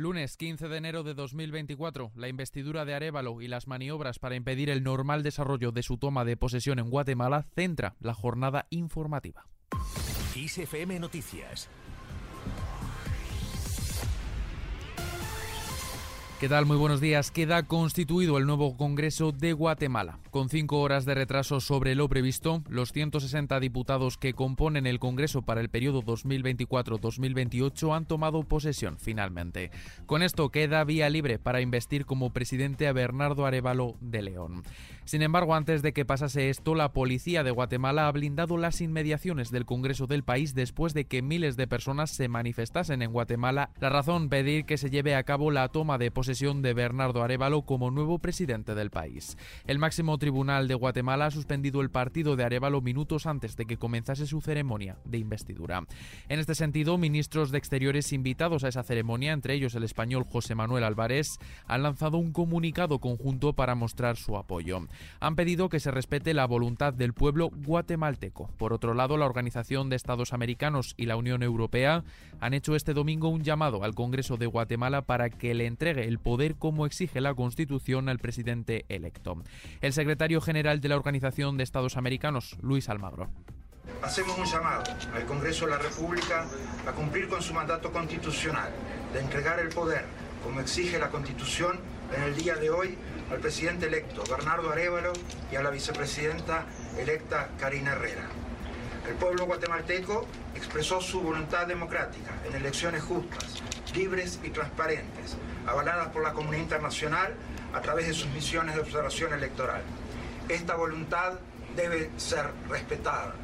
[0.00, 4.70] Lunes 15 de enero de 2024, la investidura de Arevalo y las maniobras para impedir
[4.70, 9.44] el normal desarrollo de su toma de posesión en Guatemala centra la jornada informativa.
[10.98, 11.68] Noticias
[16.40, 16.64] ¿Qué tal?
[16.64, 17.30] Muy buenos días.
[17.30, 20.20] Queda constituido el nuevo Congreso de Guatemala.
[20.30, 25.42] Con cinco horas de retraso sobre lo previsto, los 160 diputados que componen el Congreso
[25.42, 29.70] para el periodo 2024-2028 han tomado posesión finalmente.
[30.06, 34.62] Con esto queda vía libre para investir como presidente a Bernardo Arevalo de León.
[35.04, 39.50] Sin embargo, antes de que pasase esto, la policía de Guatemala ha blindado las inmediaciones
[39.50, 43.72] del Congreso del país después de que miles de personas se manifestasen en Guatemala.
[43.78, 47.62] La razón pedir que se lleve a cabo la toma de posesión de Bernardo Arevalo
[47.62, 49.36] como nuevo presidente del país.
[49.66, 53.78] El máximo tribunal de Guatemala ha suspendido el partido de Arevalo minutos antes de que
[53.78, 55.84] comenzase su ceremonia de investidura.
[56.28, 60.54] En este sentido, ministros de Exteriores invitados a esa ceremonia, entre ellos el español José
[60.54, 64.86] Manuel Álvarez, han lanzado un comunicado conjunto para mostrar su apoyo.
[65.18, 68.52] Han pedido que se respete la voluntad del pueblo guatemalteco.
[68.56, 72.04] Por otro lado, la Organización de Estados Americanos y la Unión Europea
[72.38, 76.19] han hecho este domingo un llamado al Congreso de Guatemala para que le entregue el
[76.22, 79.42] poder como exige la Constitución al presidente electo.
[79.80, 83.30] El secretario general de la Organización de Estados Americanos, Luis Almagro.
[84.02, 84.82] Hacemos un llamado
[85.14, 86.46] al Congreso de la República
[86.86, 88.70] a cumplir con su mandato constitucional
[89.12, 90.04] de entregar el poder,
[90.42, 91.78] como exige la Constitución,
[92.14, 92.96] en el día de hoy
[93.30, 95.12] al presidente electo Bernardo Arevalo
[95.52, 96.66] y a la vicepresidenta
[96.98, 98.28] electa Karina Herrera.
[99.08, 103.49] El pueblo guatemalteco expresó su voluntad democrática en elecciones justas,
[103.94, 107.34] libres y transparentes, avaladas por la comunidad internacional
[107.72, 109.82] a través de sus misiones de observación electoral.
[110.48, 111.34] Esta voluntad
[111.76, 113.34] debe ser respetada.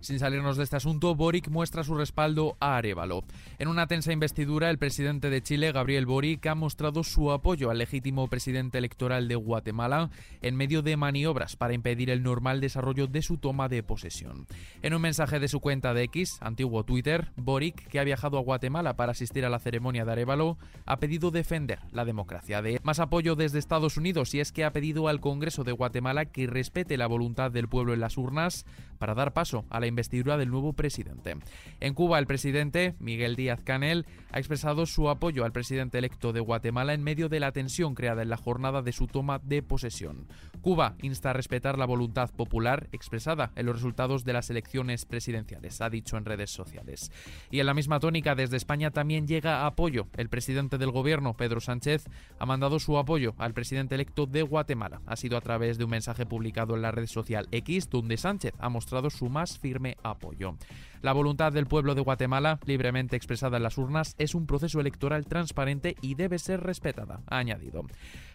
[0.00, 3.22] Sin salirnos de este asunto, Boric muestra su respaldo a Arevalo.
[3.58, 7.76] En una tensa investidura, el presidente de Chile, Gabriel Boric, ha mostrado su apoyo al
[7.76, 10.08] legítimo presidente electoral de Guatemala
[10.40, 14.46] en medio de maniobras para impedir el normal desarrollo de su toma de posesión.
[14.80, 18.42] En un mensaje de su cuenta de X, antiguo Twitter, Boric, que ha viajado a
[18.42, 22.62] Guatemala para asistir a la ceremonia de Arevalo, ha pedido defender la democracia.
[22.62, 26.24] De más apoyo desde Estados Unidos y es que ha pedido al Congreso de Guatemala
[26.24, 28.64] que respete la voluntad del pueblo en las urnas
[28.98, 31.36] para dar paso a la investidura del nuevo presidente.
[31.80, 36.40] En Cuba, el presidente, Miguel Díaz Canel, ha expresado su apoyo al presidente electo de
[36.40, 40.26] Guatemala en medio de la tensión creada en la jornada de su toma de posesión.
[40.62, 45.80] Cuba insta a respetar la voluntad popular expresada en los resultados de las elecciones presidenciales,
[45.80, 47.10] ha dicho en redes sociales.
[47.50, 50.06] Y en la misma tónica, desde España también llega apoyo.
[50.16, 52.04] El presidente del gobierno, Pedro Sánchez,
[52.38, 55.00] ha mandado su apoyo al presidente electo de Guatemala.
[55.06, 58.54] Ha sido a través de un mensaje publicado en la red social X, donde Sánchez
[58.58, 60.56] ha mostrado su más firme apoyo.
[61.02, 65.24] La voluntad del pueblo de Guatemala, libremente expresada en las urnas, es un proceso electoral
[65.24, 67.86] transparente y debe ser respetada, ha añadido.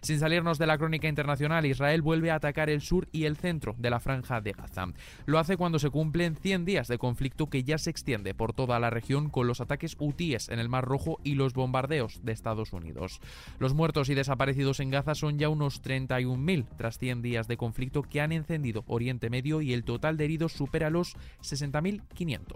[0.01, 3.75] Sin salirnos de la crónica internacional, Israel vuelve a atacar el sur y el centro
[3.77, 4.87] de la franja de Gaza.
[5.27, 8.79] Lo hace cuando se cumplen 100 días de conflicto que ya se extiende por toda
[8.79, 12.73] la región con los ataques hutíes en el Mar Rojo y los bombardeos de Estados
[12.73, 13.19] Unidos.
[13.59, 18.01] Los muertos y desaparecidos en Gaza son ya unos 31.000 tras 100 días de conflicto
[18.01, 22.54] que han encendido Oriente Medio y el total de heridos supera los 60.500.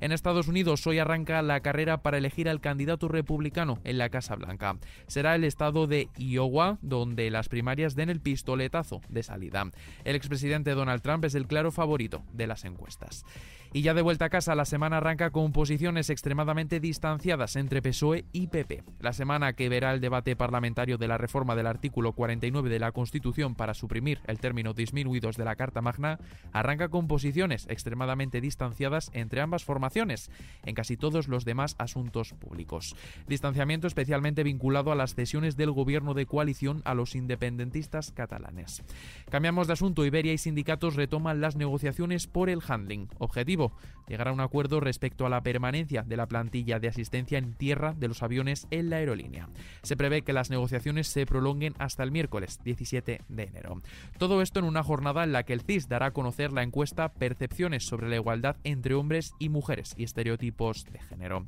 [0.00, 4.36] En Estados Unidos hoy arranca la carrera para elegir al candidato republicano en la Casa
[4.36, 4.76] Blanca.
[5.06, 9.70] Será el estado de Iowa donde las primarias den el pistoletazo de salida.
[10.04, 13.24] El expresidente Donald Trump es el claro favorito de las encuestas.
[13.72, 18.24] Y ya de vuelta a casa, la semana arranca con posiciones extremadamente distanciadas entre PSOE
[18.32, 18.82] y PP.
[18.98, 22.90] La semana que verá el debate parlamentario de la reforma del artículo 49 de la
[22.90, 26.18] Constitución para suprimir el término disminuidos de la Carta Magna
[26.52, 30.28] arranca con posiciones extremadamente distanciadas entre ambas formaciones
[30.64, 32.96] en casi todos los demás asuntos públicos.
[33.28, 38.82] Distanciamiento especialmente vinculado a las cesiones del gobierno de coalición a los independentistas catalanes.
[39.30, 40.04] Cambiamos de asunto.
[40.04, 43.08] Iberia y sindicatos retoman las negociaciones por el handling.
[43.18, 43.72] Objetivo
[44.10, 47.94] llegar a un acuerdo respecto a la permanencia de la plantilla de asistencia en tierra
[47.96, 49.48] de los aviones en la aerolínea.
[49.82, 53.80] Se prevé que las negociaciones se prolonguen hasta el miércoles 17 de enero.
[54.18, 57.12] Todo esto en una jornada en la que el CIS dará a conocer la encuesta
[57.12, 61.46] Percepciones sobre la igualdad entre hombres y mujeres y estereotipos de género.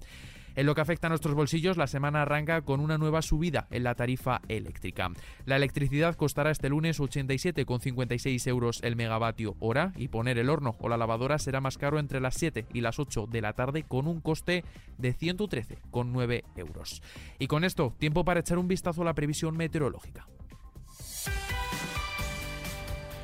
[0.55, 3.85] En lo que afecta a nuestros bolsillos, la semana arranca con una nueva subida en
[3.85, 5.11] la tarifa eléctrica.
[5.47, 10.89] La electricidad costará este lunes 87,56 euros el megavatio hora y poner el horno o
[10.89, 14.07] la lavadora será más caro entre las 7 y las 8 de la tarde con
[14.07, 14.65] un coste
[14.99, 17.03] de 113,9 euros.
[17.39, 20.27] Y con esto, tiempo para echar un vistazo a la previsión meteorológica.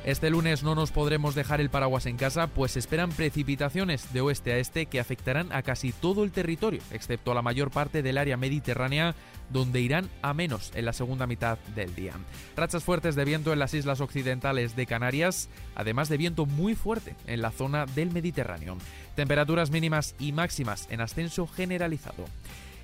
[0.05, 4.53] Este lunes no nos podremos dejar el paraguas en casa, pues esperan precipitaciones de oeste
[4.53, 8.17] a este que afectarán a casi todo el territorio, excepto a la mayor parte del
[8.17, 9.13] área mediterránea,
[9.49, 12.13] donde irán a menos en la segunda mitad del día.
[12.55, 17.15] Rachas fuertes de viento en las islas occidentales de Canarias, además de viento muy fuerte
[17.27, 18.77] en la zona del Mediterráneo.
[19.15, 22.25] Temperaturas mínimas y máximas en ascenso generalizado.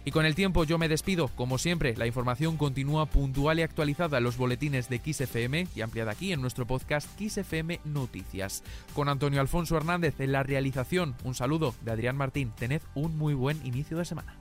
[0.06, 1.30] Y con el tiempo yo me despido.
[1.30, 6.12] Como siempre, la información continúa puntual y actualizada en los boletines de XFM y ampliada
[6.12, 8.63] aquí en nuestro podcast XFM Noticias.
[8.94, 11.16] Con Antonio Alfonso Hernández en la realización.
[11.24, 12.52] Un saludo de Adrián Martín.
[12.56, 14.38] Tened un muy buen inicio de semana.